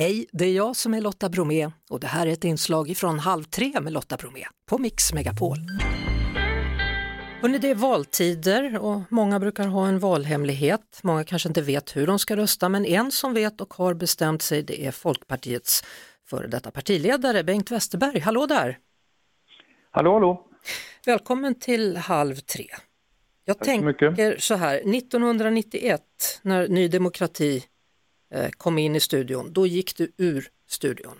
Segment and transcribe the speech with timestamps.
[0.00, 3.18] Hej, det är jag som är Lotta Bromé och det här är ett inslag från
[3.18, 5.56] Halv tre med Lotta Bromé på Mix Megapol.
[7.40, 11.00] Hörrni, det är valtider och många brukar ha en valhemlighet.
[11.02, 14.42] Många kanske inte vet hur de ska rösta men en som vet och har bestämt
[14.42, 15.84] sig det är Folkpartiets
[16.26, 18.18] före detta partiledare Bengt Westerberg.
[18.18, 18.78] Hallå där!
[19.90, 20.46] Hallå, hallå!
[21.06, 22.66] Välkommen till Halv tre.
[23.44, 24.42] Jag Tack så tänker mycket.
[24.42, 26.02] så här, 1991
[26.42, 27.64] när Ny Demokrati
[28.56, 31.12] kom in i studion, då gick du ur studion.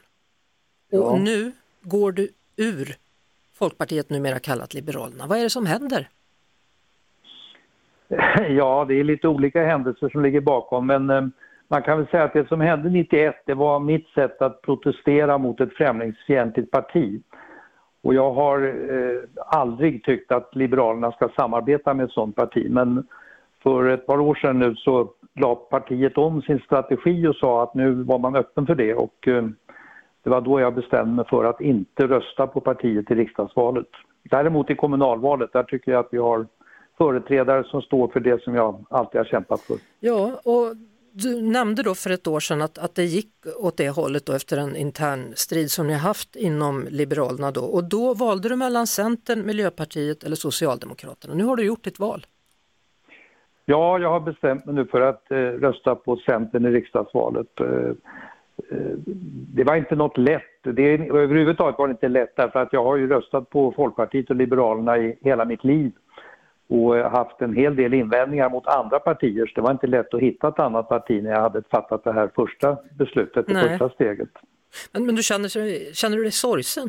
[0.93, 1.17] Och Ja.
[1.17, 2.97] nu går du ur
[3.59, 5.27] Folkpartiet, numera kallat Liberalerna.
[5.27, 6.09] Vad är det som händer?
[8.49, 11.27] Ja, det är lite olika händelser som ligger bakom men eh,
[11.69, 15.39] man kan väl säga att det som hände 91 det var mitt sätt att protestera
[15.39, 17.23] mot ett främlingsfientligt parti.
[18.03, 23.07] Och jag har eh, aldrig tyckt att Liberalerna ska samarbeta med ett sådant parti men
[23.63, 25.11] för ett par år sedan nu så
[25.41, 29.29] la partiet om sin strategi och sa att nu var man öppen för det och
[29.29, 29.45] eh,
[30.23, 33.89] det var då jag bestämde mig för att inte rösta på partiet i riksdagsvalet.
[34.31, 36.47] Däremot i kommunalvalet, där tycker jag att vi har
[36.99, 39.77] företrädare som står för det som jag alltid har kämpat för.
[40.01, 40.77] Ja, och
[41.13, 44.33] du nämnde då för ett år sedan att, att det gick åt det hållet då
[44.33, 48.57] efter en intern strid som ni har haft inom Liberalerna då och då valde du
[48.57, 51.35] mellan Centern, Miljöpartiet eller Socialdemokraterna.
[51.35, 52.27] Nu har du gjort ditt val.
[53.71, 57.61] Ja, jag har bestämt mig nu för att eh, rösta på Centern i riksdagsvalet.
[57.61, 57.91] Eh,
[58.71, 58.95] eh,
[59.55, 60.63] det var inte något lätt.
[60.63, 64.37] Det, överhuvudtaget var det inte lätt därför att jag har ju röstat på Folkpartiet och
[64.37, 65.93] Liberalerna i hela mitt liv
[66.69, 69.47] och eh, haft en hel del invändningar mot andra partier.
[69.47, 72.13] Så det var inte lätt att hitta ett annat parti när jag hade fattat det
[72.13, 73.69] här första beslutet, det Nej.
[73.69, 74.31] första steget.
[74.93, 75.49] Men, men du känner,
[75.95, 76.89] känner du dig sorgsen?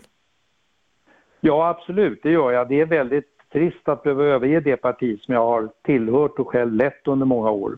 [1.39, 2.69] Ja, absolut, det gör jag.
[2.69, 6.73] Det är väldigt trist att behöva överge det parti som jag har tillhört och själv
[6.73, 7.78] lett under många år.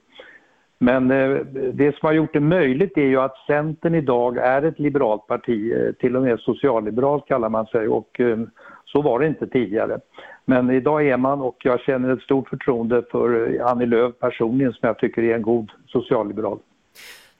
[0.77, 1.37] Men eh,
[1.73, 5.73] det som har gjort det möjligt är ju att Centern idag är ett liberalt parti,
[5.73, 8.39] eh, till och med socialliberalt kallar man sig och eh,
[8.85, 9.99] så var det inte tidigare.
[10.45, 14.73] Men idag är man och jag känner ett stort förtroende för eh, Annie Lööf personligen
[14.73, 16.59] som jag tycker är en god socialliberal.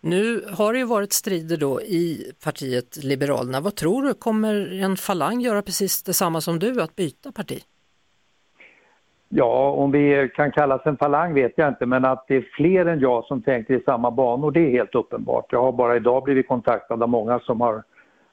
[0.02, 3.60] Nu har det ju varit strider då i partiet Liberalerna.
[3.62, 7.60] Vad tror du, kommer en falang göra precis detsamma som du, att byta parti?
[9.34, 12.86] Ja, om vi kan kallas en falang vet jag inte, men att det är fler
[12.86, 15.46] än jag som tänker i samma banor, det är helt uppenbart.
[15.50, 17.84] Jag har bara idag blivit kontaktad av många som har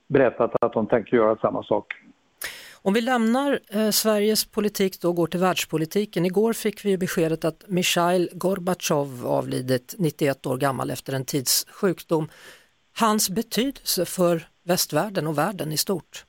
[0.09, 1.95] berättat att de tänker göra samma sak.
[2.83, 6.27] Om vi lämnar eh, Sveriges politik då och går till världspolitiken.
[6.27, 11.67] Igår fick vi ju beskedet att Mikhail Gorbatjov avlidit 91 år gammal efter en tids
[11.71, 12.29] sjukdom.
[12.99, 16.25] Hans betydelse för västvärlden och världen i stort.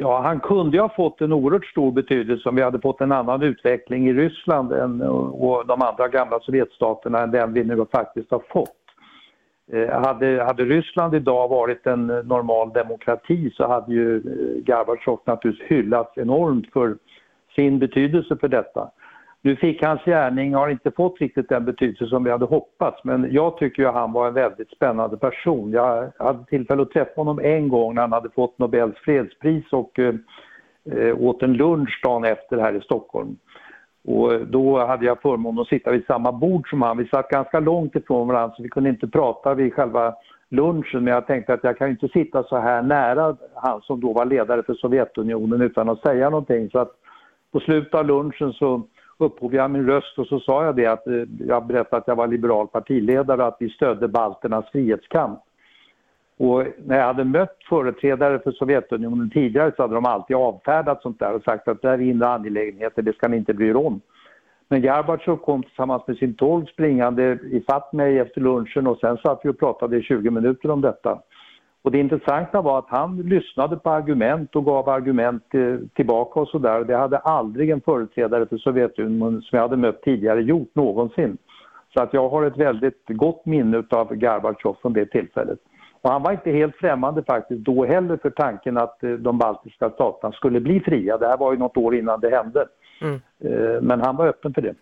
[0.00, 3.12] Ja, han kunde ju ha fått en oerhört stor betydelse om vi hade fått en
[3.12, 8.30] annan utveckling i Ryssland än, och de andra gamla Sovjetstaterna än den vi nu faktiskt
[8.30, 8.76] har fått.
[9.72, 15.68] Eh, hade, hade Ryssland idag varit en normal demokrati så hade ju eh, Gorbatjov naturligtvis
[15.68, 16.96] hyllats enormt för
[17.54, 18.90] sin betydelse för detta.
[19.42, 23.28] Nu fick hans gärning, har inte fått riktigt den betydelse som vi hade hoppats men
[23.32, 25.70] jag tycker ju att han var en väldigt spännande person.
[25.70, 29.98] Jag hade tillfälle att träffa honom en gång när han hade fått Nobels fredspris och
[29.98, 30.14] eh,
[31.18, 33.36] åt en lunch dagen efter här i Stockholm.
[34.04, 36.98] Och då hade jag förmånen att sitta vid samma bord som han.
[36.98, 40.14] Vi satt ganska långt ifrån varandra så vi kunde inte prata vid själva
[40.50, 44.00] lunchen men jag tänkte att jag kan ju inte sitta så här nära han som
[44.00, 46.70] då var ledare för Sovjetunionen utan att säga någonting.
[46.70, 46.92] Så att
[47.52, 48.82] på slutet av lunchen så
[49.18, 52.16] upphov jag min röst och så sa jag det att eh, jag berättade att jag
[52.16, 55.40] var liberal partiledare och att vi stödde balternas frihetskamp.
[56.38, 61.18] Och när jag hade mött företrädare för Sovjetunionen tidigare så hade de alltid avfärdat sånt
[61.18, 63.76] där och sagt att det här är inre angelägenheter, det ska ni inte bry er
[63.76, 64.00] om.
[64.68, 69.40] Men Gorbatjov kom tillsammans med sin tolk springande ifatt mig efter lunchen och sen satt
[69.44, 71.18] vi och pratade i 20 minuter om detta.
[71.88, 75.42] Och det intressanta var att han lyssnade på argument och gav argument
[75.94, 76.84] tillbaka och sådär.
[76.84, 81.38] Det hade aldrig en företrädare för Sovjetunionen som jag hade mött tidigare gjort någonsin.
[81.94, 85.58] Så att jag har ett väldigt gott minne av Gorbatjov från det tillfället.
[86.00, 89.90] Och han var inte helt främmande faktiskt då heller för tanken att eh, de baltiska
[89.90, 91.18] staterna skulle bli fria.
[91.18, 92.68] Det här var ju något år innan det hände.
[93.00, 93.14] Mm.
[93.44, 94.74] Eh, Men han var öppen för det.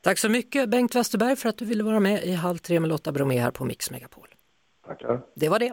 [0.00, 2.88] Tack så mycket Bengt Westerberg för att du ville vara med i Halv tre med
[2.88, 4.28] Lotta Bromé här på Mix Megapol.
[4.86, 5.20] Tackar.
[5.34, 5.72] Det var det.